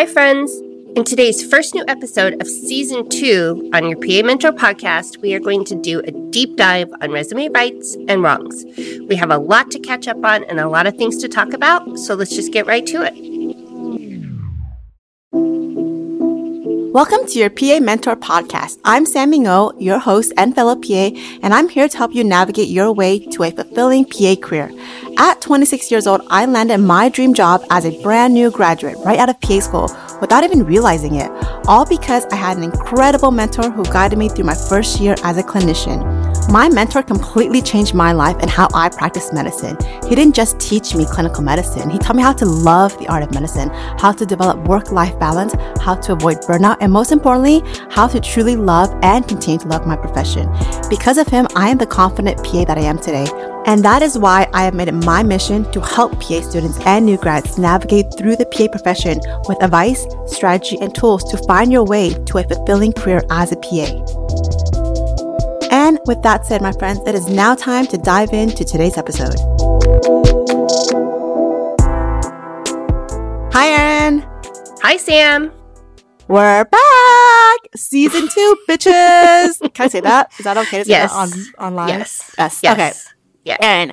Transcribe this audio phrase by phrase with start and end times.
[0.00, 0.50] Hi, friends.
[0.96, 5.38] In today's first new episode of season two on your PA Mentor podcast, we are
[5.38, 8.64] going to do a deep dive on resume rights and wrongs.
[9.10, 11.52] We have a lot to catch up on and a lot of things to talk
[11.52, 13.29] about, so let's just get right to it.
[16.92, 18.80] Welcome to your PA Mentor podcast.
[18.84, 22.68] I'm Sammy Ngo, your host and fellow PA, and I'm here to help you navigate
[22.68, 24.72] your way to a fulfilling PA career.
[25.16, 29.20] At 26 years old, I landed my dream job as a brand new graduate right
[29.20, 29.88] out of PA school
[30.20, 31.30] without even realizing it,
[31.68, 35.38] all because I had an incredible mentor who guided me through my first year as
[35.38, 36.19] a clinician.
[36.48, 39.76] My mentor completely changed my life and how I practice medicine.
[40.08, 43.22] He didn't just teach me clinical medicine, he taught me how to love the art
[43.22, 47.62] of medicine, how to develop work life balance, how to avoid burnout, and most importantly,
[47.90, 50.48] how to truly love and continue to love my profession.
[50.88, 53.26] Because of him, I am the confident PA that I am today.
[53.66, 57.04] And that is why I have made it my mission to help PA students and
[57.04, 61.84] new grads navigate through the PA profession with advice, strategy, and tools to find your
[61.84, 64.69] way to a fulfilling career as a PA.
[65.70, 69.36] And with that said, my friends, it is now time to dive into today's episode.
[73.52, 74.24] Hi, Erin.
[74.82, 75.52] Hi, Sam.
[76.28, 77.60] We're back.
[77.76, 79.60] Season two, bitches.
[79.74, 80.32] Can I say that?
[80.38, 81.12] Is that okay to say Yes.
[81.12, 81.16] that
[81.58, 81.88] on, online?
[81.88, 82.34] Yes.
[82.38, 82.60] Yes.
[82.62, 82.72] Yes.
[82.72, 82.92] Okay.
[83.44, 83.56] Yeah.
[83.60, 83.92] Erin,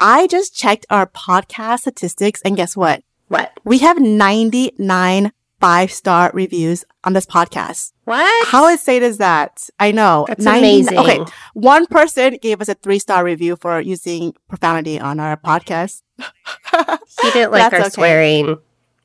[0.00, 3.02] I just checked our podcast statistics and guess what?
[3.28, 3.52] What?
[3.64, 7.92] We have 99 five star reviews on this podcast.
[8.04, 8.46] What?
[8.48, 9.68] How insane is that?
[9.78, 10.24] I know.
[10.28, 10.98] That's 90 amazing.
[10.98, 11.20] Okay.
[11.54, 16.02] One person gave us a three star review for using profanity on our podcast.
[16.18, 17.88] He didn't like That's our okay.
[17.90, 18.58] swearing.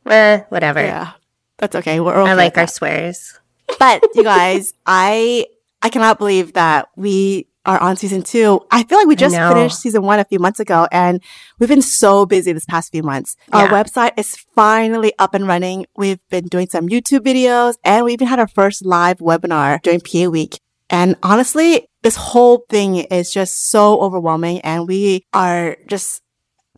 [0.06, 0.82] Eh, whatever.
[0.82, 1.12] Yeah.
[1.58, 2.00] That's okay.
[2.00, 2.74] We're okay I like our that.
[2.74, 3.40] swears.
[3.80, 5.48] But you guys, I
[5.82, 8.62] I cannot believe that we are on season two.
[8.72, 11.22] I feel like we just finished season one a few months ago and
[11.60, 13.36] we've been so busy this past few months.
[13.52, 15.86] Our website is finally up and running.
[15.96, 20.02] We've been doing some YouTube videos and we even had our first live webinar during
[20.02, 20.60] PA week.
[20.90, 26.22] And honestly, this whole thing is just so overwhelming and we are just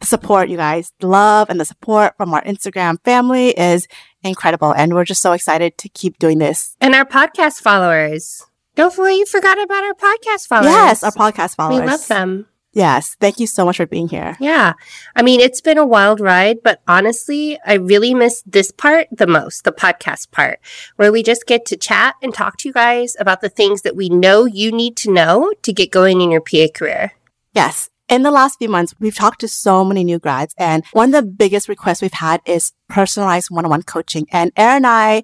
[0.04, 3.88] support, you guys, the love and the support from our Instagram family is
[4.24, 4.74] incredible.
[4.74, 6.76] And we're just so excited to keep doing this.
[6.80, 8.46] And our podcast followers.
[8.76, 10.72] Don't forget you forgot about our podcast followers.
[10.72, 11.82] Yes, our podcast followers.
[11.82, 12.48] We love them.
[12.74, 13.16] Yes.
[13.22, 14.36] Thank you so much for being here.
[14.42, 14.74] Yeah.
[15.16, 19.28] I mean, it's been a wild ride, but honestly, I really miss this part the
[19.28, 20.60] most, the podcast part,
[20.98, 23.96] where we just get to chat and talk to you guys about the things that
[23.96, 27.14] we know you need to know to get going in your PA career.
[27.54, 27.90] Yes.
[28.10, 31.24] In the last few months, we've talked to so many new grads and one of
[31.24, 34.28] the biggest requests we've had is personalized one-on-one coaching.
[34.32, 35.24] And Erin and I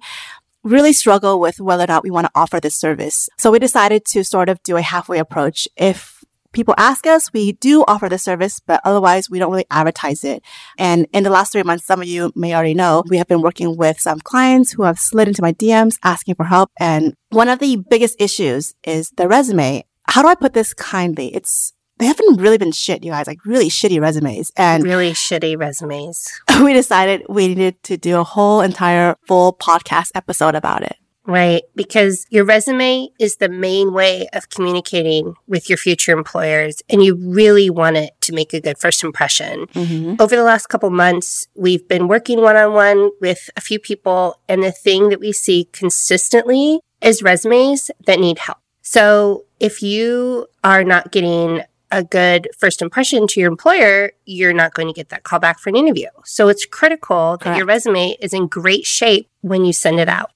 [0.64, 3.28] really struggle with whether or not we want to offer this service.
[3.38, 5.66] So we decided to sort of do a halfway approach.
[5.76, 10.22] If people ask us, we do offer the service, but otherwise we don't really advertise
[10.22, 10.42] it.
[10.78, 13.42] And in the last three months, some of you may already know, we have been
[13.42, 16.70] working with some clients who have slid into my DMs asking for help.
[16.78, 19.84] And one of the biggest issues is the resume.
[20.04, 21.34] How do I put this kindly?
[21.34, 24.50] It's, they haven't really been shit, you guys, like really shitty resumes.
[24.56, 26.28] And Really shitty resumes.
[26.62, 30.96] we decided we needed to do a whole entire full podcast episode about it.
[31.24, 31.62] Right.
[31.76, 37.14] Because your resume is the main way of communicating with your future employers, and you
[37.14, 39.66] really want it to make a good first impression.
[39.68, 40.16] Mm-hmm.
[40.18, 44.40] Over the last couple months, we've been working one on one with a few people,
[44.48, 48.58] and the thing that we see consistently is resumes that need help.
[48.80, 54.74] So if you are not getting a good first impression to your employer, you're not
[54.74, 56.08] going to get that call back for an interview.
[56.24, 60.30] So it's critical that your resume is in great shape when you send it out.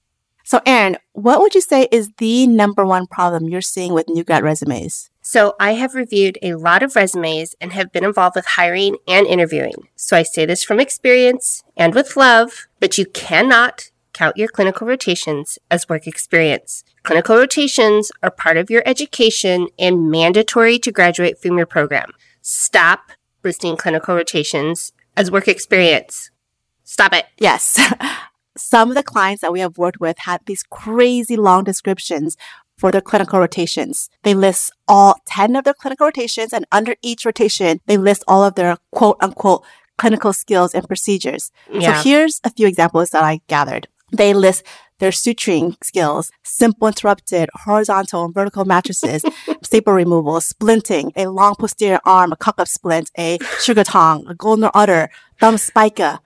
[0.45, 4.23] So, Erin, what would you say is the number one problem you're seeing with new
[4.23, 5.09] grad resumes?
[5.21, 9.27] So I have reviewed a lot of resumes and have been involved with hiring and
[9.27, 9.89] interviewing.
[9.97, 14.87] So I say this from experience and with love, but you cannot count your clinical
[14.87, 16.83] rotations as work experience.
[17.03, 22.09] Clinical rotations are part of your education and mandatory to graduate from your program.
[22.41, 23.11] Stop
[23.43, 26.31] listing clinical rotations as work experience.
[26.83, 27.25] Stop it.
[27.37, 27.79] Yes.
[28.57, 32.35] Some of the clients that we have worked with had these crazy long descriptions
[32.77, 34.09] for their clinical rotations.
[34.23, 38.43] They list all 10 of their clinical rotations and under each rotation, they list all
[38.43, 39.63] of their quote unquote
[39.97, 41.51] clinical skills and procedures.
[41.71, 42.01] Yeah.
[42.01, 43.87] So here's a few examples that I gathered.
[44.11, 44.63] They list
[44.99, 49.23] their suturing skills, simple interrupted, horizontal and vertical mattresses,
[49.63, 54.69] staple removal, splinting, a long posterior arm, a cock-up splint, a sugar tongue, a golden
[54.73, 55.09] udder,
[55.39, 56.19] thumb spica,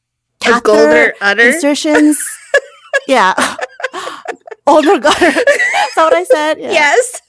[1.21, 1.49] udder?
[1.49, 2.19] insertions.
[3.07, 3.33] yeah.
[4.67, 5.25] Older gutter.
[5.27, 6.59] Is that what I said?
[6.59, 6.71] Yeah.
[6.71, 7.21] Yes.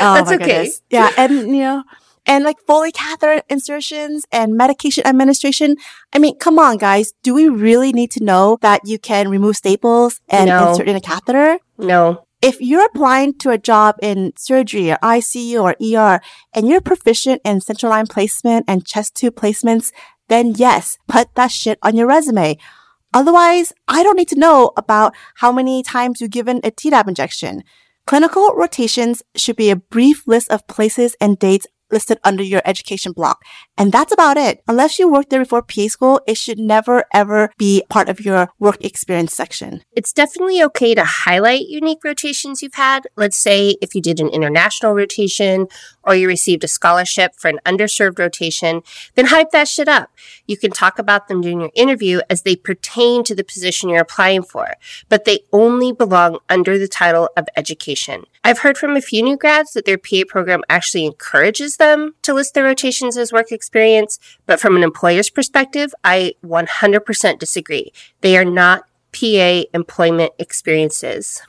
[0.00, 0.38] Oh That's okay.
[0.38, 0.80] goodness.
[0.90, 1.10] Yeah.
[1.16, 1.82] And, you know,
[2.26, 5.76] And like Foley catheter insertions and medication administration.
[6.14, 7.12] I mean, come on, guys.
[7.22, 10.70] Do we really need to know that you can remove staples and No.
[10.70, 11.58] insert in a catheter?
[11.76, 12.24] No.
[12.40, 16.20] If you're applying to a job in surgery or ICU or ER
[16.54, 19.92] and you're proficient in central line placement and chest tube placements,
[20.28, 22.56] then yes, put that shit on your resume.
[23.12, 27.62] Otherwise, I don't need to know about how many times you've given a Tdap injection.
[28.06, 33.12] Clinical rotations should be a brief list of places and dates listed under your education
[33.12, 33.42] block.
[33.78, 34.62] And that's about it.
[34.68, 38.50] Unless you worked there before PA school, it should never ever be part of your
[38.58, 39.82] work experience section.
[39.92, 43.06] It's definitely okay to highlight unique rotations you've had.
[43.16, 45.68] Let's say if you did an international rotation
[46.02, 48.82] or you received a scholarship for an underserved rotation,
[49.14, 50.10] then hype that shit up.
[50.46, 54.00] You can talk about them during your interview as they pertain to the position you're
[54.00, 54.74] applying for,
[55.08, 58.24] but they only belong under the title of education.
[58.42, 61.83] I've heard from a few new grads that their PA program actually encourages them
[62.22, 67.92] to list their rotations as work experience, but from an employer's perspective, I 100% disagree.
[68.20, 71.42] They are not PA employment experiences.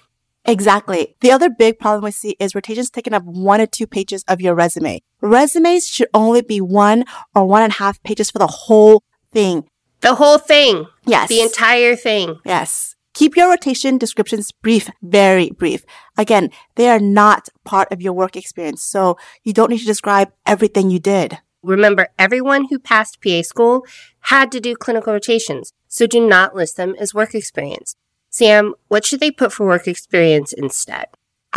[0.45, 1.15] Exactly.
[1.21, 4.41] The other big problem we see is rotations taking up one or two pages of
[4.41, 5.01] your resume.
[5.21, 7.03] Resumes should only be one
[7.33, 9.67] or one and a half pages for the whole thing.
[10.01, 10.85] The whole thing.
[11.05, 11.29] Yes.
[11.29, 12.39] The entire thing.
[12.45, 12.94] Yes.
[13.15, 15.85] Keep your rotation descriptions brief, very brief.
[16.17, 20.33] Again, they are not part of your work experience, so you don't need to describe
[20.45, 21.37] everything you did.
[21.63, 23.85] Remember, everyone who passed PA school
[24.19, 27.95] had to do clinical rotations, so do not list them as work experience.
[28.29, 31.05] Sam, what should they put for work experience instead?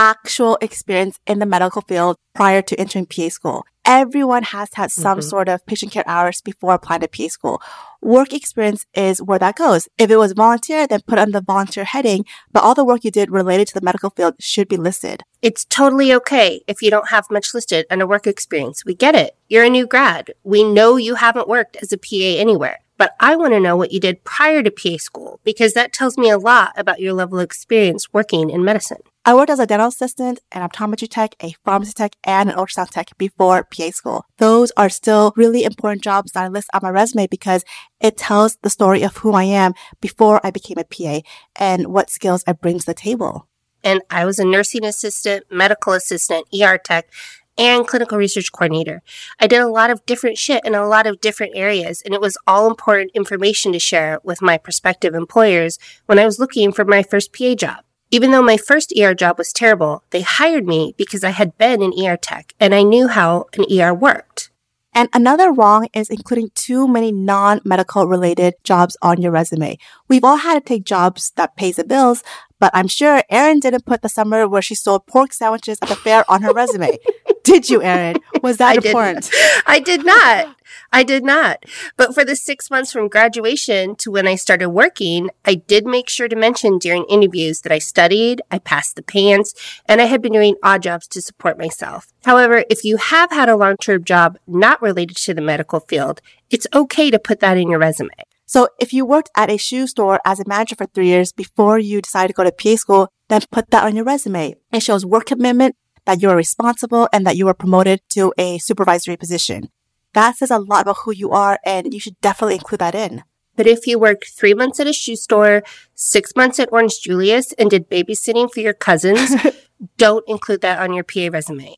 [0.01, 3.65] Actual experience in the medical field prior to entering PA school.
[3.85, 5.25] Everyone has had some Mhm.
[5.25, 7.61] sort of patient care hours before applying to PA school.
[8.01, 9.89] Work experience is where that goes.
[9.99, 13.11] If it was volunteer, then put on the volunteer heading, but all the work you
[13.11, 15.25] did related to the medical field should be listed.
[15.43, 18.85] It's totally okay if you don't have much listed under work experience.
[18.85, 19.35] We get it.
[19.49, 20.33] You're a new grad.
[20.45, 22.79] We know you haven't worked as a PA anywhere.
[22.99, 26.19] But I want to know what you did prior to PA school because that tells
[26.19, 29.03] me a lot about your level of experience working in medicine.
[29.29, 32.89] I worked as a dental assistant, an optometry tech, a pharmacy tech, and an ultrasound
[32.89, 34.25] tech before PA school.
[34.39, 37.63] Those are still really important jobs that I list on my resume because
[38.01, 41.21] it tells the story of who I am before I became a PA
[41.57, 43.47] and what skills I bring to the table.
[43.85, 47.11] and I was a nursing assistant, medical assistant, ER tech,
[47.59, 49.03] and clinical research coordinator.
[49.39, 52.21] I did a lot of different shit in a lot of different areas, and it
[52.23, 56.87] was all important information to share with my prospective employers when I was looking for
[56.87, 57.85] my first PA job.
[58.11, 61.83] Even though my first ER job was terrible, they hired me because I had been
[61.83, 64.51] an ER tech and I knew how an ER worked.
[64.95, 69.79] And another wrong is including too many non-medical related jobs on your resume.
[70.09, 72.23] We've all had to take jobs that pays the bills,
[72.59, 75.95] but I'm sure Erin didn't put the summer where she sold pork sandwiches at the
[75.95, 76.99] fair on her resume.
[77.45, 78.17] Did you, Erin?
[78.43, 79.31] Was that I did important?
[79.67, 80.57] I did not.
[80.93, 81.65] I did not.
[81.97, 86.09] But for the six months from graduation to when I started working, I did make
[86.09, 89.55] sure to mention during interviews that I studied, I passed the PANCE,
[89.87, 92.13] and I had been doing odd jobs to support myself.
[92.25, 96.21] However, if you have had a long term job not related to the medical field,
[96.51, 98.11] it's okay to put that in your resume.
[98.47, 101.79] So if you worked at a shoe store as a manager for three years before
[101.79, 104.55] you decided to go to PA school, then put that on your resume.
[104.73, 105.77] It shows work commitment,
[106.07, 109.69] that you are responsible, and that you were promoted to a supervisory position.
[110.15, 113.23] That says a lot about who you are, and you should definitely include that in.
[113.57, 115.63] But if you worked three months at a shoe store,
[115.95, 119.35] six months at Orange Julius, and did babysitting for your cousins,
[119.97, 121.75] don't include that on your PA resume.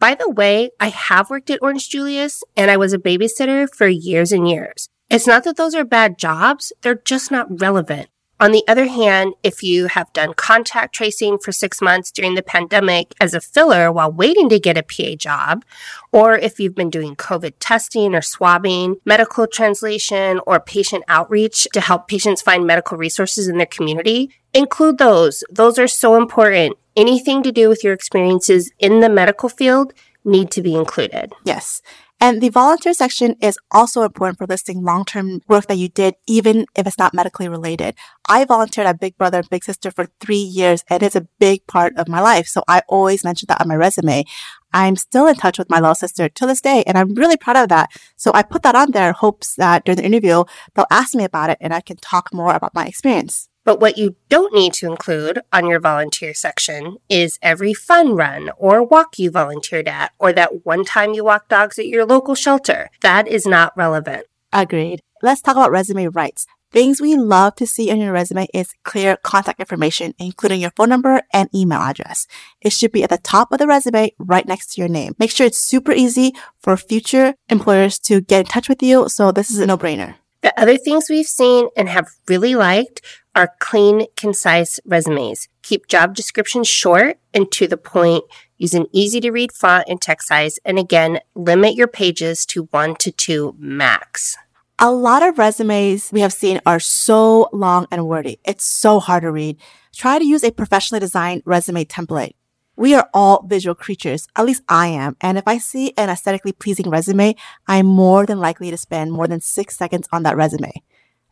[0.00, 3.86] By the way, I have worked at Orange Julius and I was a babysitter for
[3.86, 4.88] years and years.
[5.10, 8.08] It's not that those are bad jobs, they're just not relevant.
[8.40, 12.42] On the other hand, if you have done contact tracing for six months during the
[12.42, 15.62] pandemic as a filler while waiting to get a PA job,
[16.10, 21.82] or if you've been doing COVID testing or swabbing, medical translation, or patient outreach to
[21.82, 25.44] help patients find medical resources in their community, include those.
[25.50, 26.78] Those are so important.
[26.96, 29.92] Anything to do with your experiences in the medical field
[30.24, 31.34] need to be included.
[31.44, 31.82] Yes.
[32.22, 36.66] And the volunteer section is also important for listing long-term work that you did, even
[36.76, 37.94] if it's not medically related.
[38.28, 41.66] I volunteered at Big Brother and Big Sister for three years and it's a big
[41.66, 42.46] part of my life.
[42.46, 44.24] So I always mention that on my resume.
[44.72, 47.56] I'm still in touch with my little sister to this day and I'm really proud
[47.56, 47.90] of that.
[48.16, 51.50] So I put that on there hopes that during the interview, they'll ask me about
[51.50, 53.49] it and I can talk more about my experience.
[53.70, 58.50] But what you don't need to include on your volunteer section is every fun run
[58.56, 62.34] or walk you volunteered at, or that one time you walked dogs at your local
[62.34, 62.90] shelter.
[63.02, 64.26] That is not relevant.
[64.52, 65.02] Agreed.
[65.22, 66.48] Let's talk about resume rights.
[66.72, 70.88] Things we love to see on your resume is clear contact information, including your phone
[70.88, 72.26] number and email address.
[72.60, 75.14] It should be at the top of the resume right next to your name.
[75.20, 79.08] Make sure it's super easy for future employers to get in touch with you.
[79.08, 80.16] So this is a no-brainer.
[80.42, 83.02] The other things we've seen and have really liked
[83.34, 85.48] are clean, concise resumes.
[85.62, 88.24] Keep job descriptions short and to the point.
[88.56, 90.58] Use an easy to read font and text size.
[90.64, 94.36] And again, limit your pages to one to two max.
[94.78, 98.40] A lot of resumes we have seen are so long and wordy.
[98.44, 99.58] It's so hard to read.
[99.94, 102.32] Try to use a professionally designed resume template.
[102.80, 104.26] We are all visual creatures.
[104.36, 105.14] At least I am.
[105.20, 107.34] And if I see an aesthetically pleasing resume,
[107.66, 110.72] I'm more than likely to spend more than six seconds on that resume.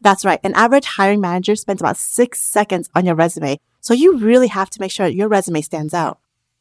[0.02, 0.40] That's right.
[0.44, 3.58] An average hiring manager spends about six seconds on your resume.
[3.80, 6.18] So you really have to make sure your resume stands out.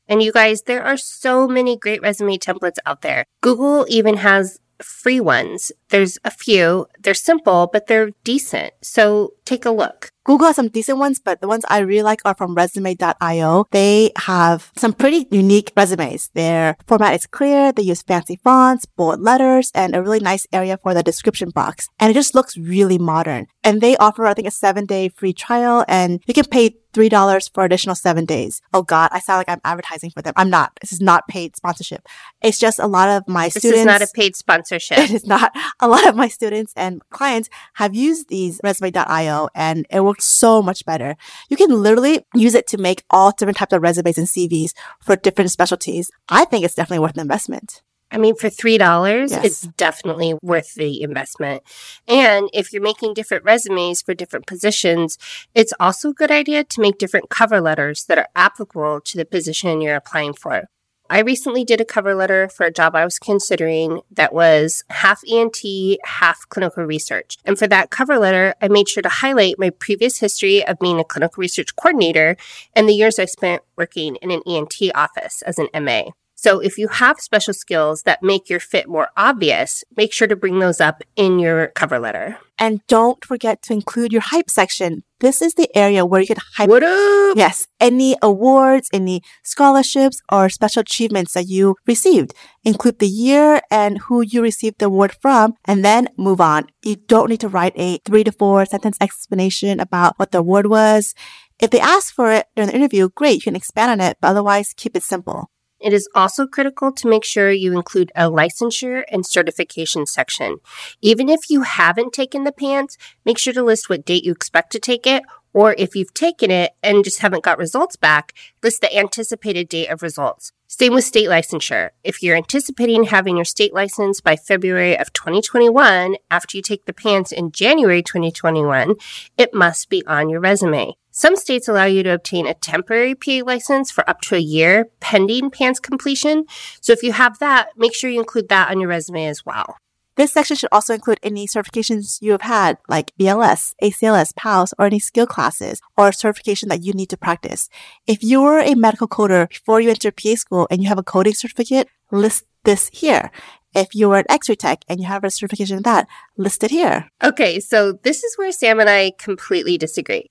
[0.07, 3.25] And you guys, there are so many great resume templates out there.
[3.41, 5.69] Google even has free ones.
[5.89, 6.87] There's a few.
[6.97, 8.71] They're simple, but they're decent.
[8.81, 10.11] So take a look.
[10.27, 13.65] Google has some decent ones, but the ones I really like are from resume.io.
[13.71, 16.29] They have some pretty unique resumes.
[16.33, 17.71] Their format is clear.
[17.71, 21.87] They use fancy fonts, bold letters, and a really nice area for the description box.
[21.97, 23.47] And it just looks really modern.
[23.67, 27.53] And they offer, I think, a seven day free trial and you can pay $3
[27.53, 28.61] for additional seven days.
[28.73, 30.33] Oh God, I sound like I'm advertising for them.
[30.35, 30.71] I'm not.
[30.81, 32.07] This is not paid sponsorship.
[32.41, 33.75] It's just a lot of my this students.
[33.75, 34.97] This is not a paid sponsorship.
[35.07, 35.55] It is not.
[35.79, 40.61] A lot of my students and clients have used these resume.io and it works so
[40.61, 41.15] much better.
[41.49, 44.71] You can literally use it to make all different types of resumes and CVs
[45.01, 46.09] for different specialties.
[46.29, 47.83] I think it's definitely worth the investment.
[48.09, 49.43] I mean, for $3, yes.
[49.43, 51.63] it's definitely worth the investment.
[52.07, 55.17] And if you're making different resumes for different positions,
[55.53, 59.25] it's also a good idea to make different cover letters that are applicable to the
[59.25, 60.69] position you're applying for.
[61.09, 65.21] I recently did a cover letter for a job I was considering that was half
[65.29, 65.57] ENT,
[66.03, 67.37] half clinical research.
[67.45, 70.99] And for that cover letter, I made sure to highlight my previous history of being
[70.99, 72.35] a clinical research coordinator
[72.73, 76.11] and the years I spent working in an ENT office as an MA.
[76.39, 80.35] So if you have special skills that make your fit more obvious, make sure to
[80.35, 82.37] bring those up in your cover letter.
[82.59, 85.03] And don't forget to include your hype section.
[85.19, 86.69] This is the area where you can hype.
[86.69, 87.35] What up?
[87.35, 87.67] Yes.
[87.81, 92.35] Any awards, any scholarships or special achievements that you received.
[92.63, 96.67] Include the year and who you received the award from and then move on.
[96.83, 100.67] You don't need to write a three to four sentence explanation about what the award
[100.67, 101.15] was.
[101.59, 103.37] If they ask for it during the interview, great.
[103.37, 105.49] You can expand on it, but otherwise keep it simple.
[105.79, 110.57] It is also critical to make sure you include a licensure and certification section.
[111.01, 114.71] Even if you haven't taken the PANCE, make sure to list what date you expect
[114.71, 118.81] to take it, or if you've taken it and just haven't got results back, list
[118.81, 120.51] the anticipated date of results.
[120.67, 121.91] Same with state licensure.
[122.03, 126.93] If you're anticipating having your state license by February of 2021 after you take the
[126.93, 128.95] PANCE in January 2021,
[129.37, 130.95] it must be on your resume.
[131.17, 134.89] Some states allow you to obtain a temporary PA license for up to a year
[134.99, 136.45] pending PANCE completion.
[136.79, 139.77] So if you have that, make sure you include that on your resume as well.
[140.15, 144.85] This section should also include any certifications you have had, like BLS, ACLS, PALS, or
[144.85, 147.67] any skill classes, or certification that you need to practice.
[148.05, 151.03] If you were a medical coder before you enter PA school and you have a
[151.03, 153.31] coding certificate, list this here.
[153.73, 156.07] If you were an X-ray tech and you have a certification of that,
[156.37, 157.09] list it here.
[157.23, 160.29] Okay, so this is where Sam and I completely disagree.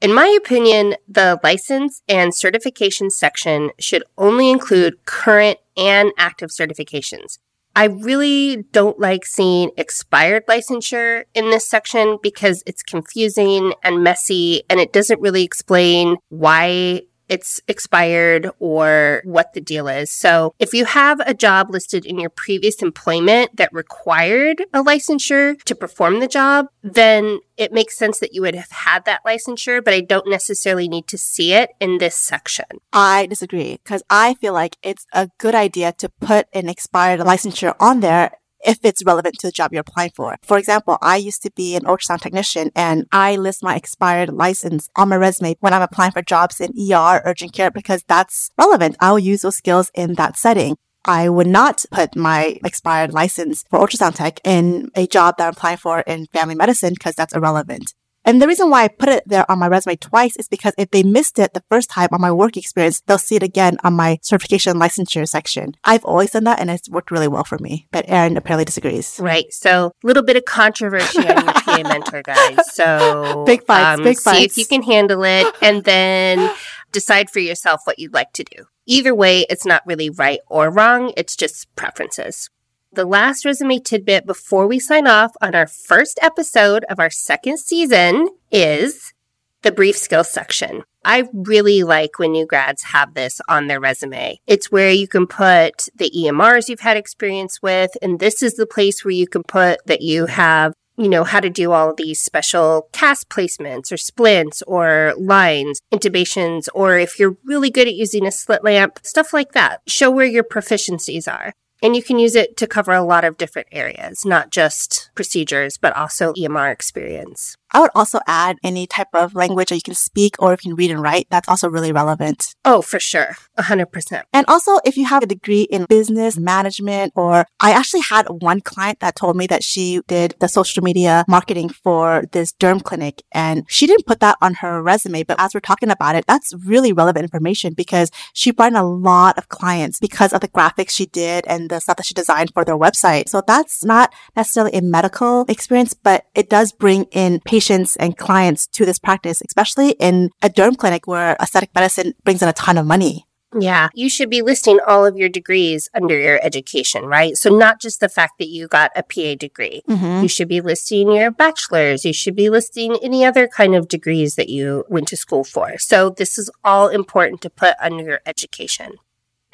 [0.00, 7.38] In my opinion, the license and certification section should only include current and active certifications.
[7.74, 14.62] I really don't like seeing expired licensure in this section because it's confusing and messy
[14.70, 20.10] and it doesn't really explain why it's expired or what the deal is.
[20.10, 25.60] So if you have a job listed in your previous employment that required a licensure
[25.64, 29.82] to perform the job, then it makes sense that you would have had that licensure,
[29.82, 32.66] but I don't necessarily need to see it in this section.
[32.92, 37.74] I disagree because I feel like it's a good idea to put an expired licensure
[37.80, 38.32] on there
[38.66, 40.36] if it's relevant to the job you're applying for.
[40.42, 44.88] For example, I used to be an ultrasound technician and I list my expired license
[44.96, 48.96] on my resume when I'm applying for jobs in ER, urgent care, because that's relevant.
[49.00, 50.76] I'll use those skills in that setting.
[51.04, 55.52] I would not put my expired license for ultrasound tech in a job that I'm
[55.52, 57.94] applying for in family medicine because that's irrelevant.
[58.26, 60.90] And the reason why I put it there on my resume twice is because if
[60.90, 63.94] they missed it the first time on my work experience, they'll see it again on
[63.94, 65.76] my certification licensure section.
[65.84, 67.86] I've always done that and it's worked really well for me.
[67.92, 69.20] But Erin apparently disagrees.
[69.20, 69.52] Right.
[69.52, 72.74] So a little bit of controversy on your PA mentor, guys.
[72.74, 74.38] So big fights, um, big fights.
[74.38, 76.52] See if you can handle it and then
[76.90, 78.64] decide for yourself what you'd like to do.
[78.86, 81.12] Either way, it's not really right or wrong.
[81.16, 82.50] It's just preferences.
[82.96, 87.58] The last resume tidbit before we sign off on our first episode of our second
[87.58, 89.12] season is
[89.60, 90.82] the brief skills section.
[91.04, 94.40] I really like when new grads have this on their resume.
[94.46, 98.66] It's where you can put the EMRs you've had experience with, and this is the
[98.66, 101.98] place where you can put that you have you know, how to do all of
[101.98, 107.94] these special cast placements or splints or lines, intubations, or if you're really good at
[107.94, 109.82] using a slit lamp, stuff like that.
[109.86, 111.52] Show where your proficiencies are.
[111.86, 115.78] And you can use it to cover a lot of different areas, not just procedures,
[115.78, 117.56] but also EMR experience.
[117.76, 120.70] I would also add any type of language that you can speak or if you
[120.70, 121.26] can read and write.
[121.28, 122.54] That's also really relevant.
[122.64, 123.36] Oh, for sure.
[123.58, 124.22] 100%.
[124.32, 128.62] And also, if you have a degree in business management, or I actually had one
[128.62, 133.22] client that told me that she did the social media marketing for this derm clinic
[133.32, 135.24] and she didn't put that on her resume.
[135.24, 138.88] But as we're talking about it, that's really relevant information because she brought in a
[138.88, 142.54] lot of clients because of the graphics she did and the stuff that she designed
[142.54, 143.28] for their website.
[143.28, 148.16] So that's not necessarily a medical experience, but it does bring in patients patients and
[148.16, 152.52] clients to this practice, especially in a derm clinic where aesthetic medicine brings in a
[152.52, 153.26] ton of money.
[153.58, 157.36] Yeah, you should be listing all of your degrees under your education, right?
[157.36, 159.82] So, not just the fact that you got a PA degree.
[159.88, 160.22] Mm-hmm.
[160.22, 162.04] You should be listing your bachelor's.
[162.04, 165.78] You should be listing any other kind of degrees that you went to school for.
[165.78, 168.92] So, this is all important to put under your education.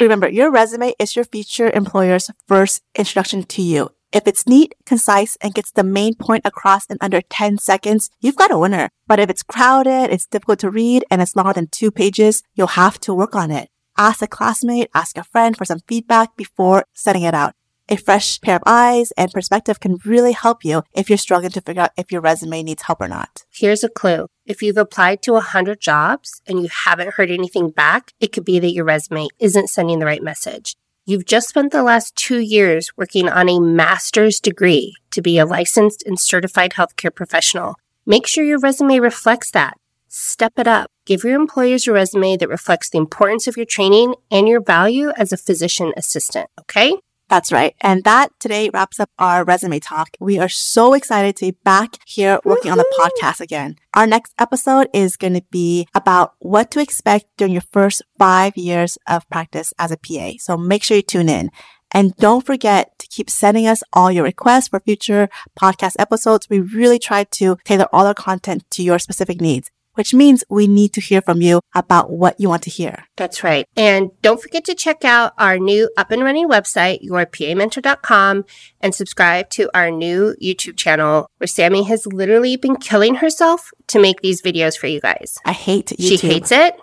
[0.00, 3.90] Remember, your resume is your future employer's first introduction to you.
[4.12, 8.37] If it's neat, concise, and gets the main point across in under 10 seconds, you've
[8.37, 8.90] got a winner.
[9.07, 12.78] But if it's crowded, it's difficult to read, and it's longer than two pages, you'll
[12.83, 13.71] have to work on it.
[13.97, 17.54] Ask a classmate, ask a friend for some feedback before sending it out.
[17.88, 21.61] A fresh pair of eyes and perspective can really help you if you're struggling to
[21.61, 23.45] figure out if your resume needs help or not.
[23.50, 24.28] Here's a clue.
[24.47, 28.59] If you've applied to 100 jobs and you haven't heard anything back, it could be
[28.59, 30.76] that your resume isn't sending the right message.
[31.05, 35.45] You've just spent the last two years working on a master's degree to be a
[35.45, 37.75] licensed and certified healthcare professional.
[38.07, 39.77] Make sure your resume reflects that.
[40.07, 40.91] Step it up.
[41.05, 45.11] Give your employers a resume that reflects the importance of your training and your value
[45.17, 46.97] as a physician assistant, okay?
[47.33, 47.75] That's right.
[47.81, 50.19] And that today wraps up our resume talk.
[50.21, 52.73] We are so excited to be back here working Woo-hoo!
[52.73, 53.77] on the podcast again.
[53.95, 58.55] Our next episode is going to be about what to expect during your first five
[58.59, 60.33] years of practice as a PA.
[60.40, 61.51] So make sure you tune in.
[61.90, 66.51] And don't forget to keep sending us all your requests for future podcast episodes.
[66.51, 70.66] We really try to tailor all our content to your specific needs which means we
[70.66, 73.05] need to hear from you about what you want to hear.
[73.16, 73.66] That's right.
[73.76, 78.44] And don't forget to check out our new up and running website, yourpamentor.com,
[78.81, 84.00] and subscribe to our new YouTube channel where Sammy has literally been killing herself to
[84.00, 85.38] make these videos for you guys.
[85.44, 86.20] I hate YouTube.
[86.20, 86.74] She hates it.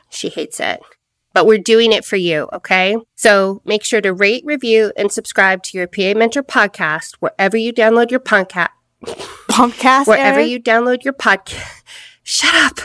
[0.10, 0.80] she hates it.
[1.34, 2.96] But we're doing it for you, okay?
[3.14, 7.72] So make sure to rate, review, and subscribe to your PA Mentor podcast wherever you
[7.72, 8.68] download your podcast
[9.50, 11.82] podcast wherever you download your podcast.
[12.22, 12.78] Shut up.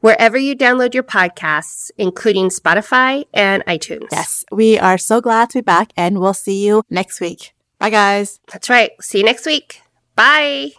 [0.00, 4.08] Wherever you download your podcasts, including Spotify and iTunes.
[4.10, 7.54] Yes, we are so glad to be back and we'll see you next week.
[7.78, 8.40] Bye, guys.
[8.52, 8.90] That's right.
[9.00, 9.82] See you next week.
[10.16, 10.72] Bye.